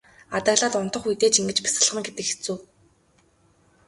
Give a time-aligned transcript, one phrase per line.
[0.37, 2.57] Адаглаад унтах үедээ ч ингэж бясалгана гэдэг хэцүү.